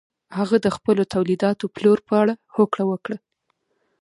[0.37, 3.17] هغه د خپلو تولیداتو پلور په اړه هوکړه وکړه.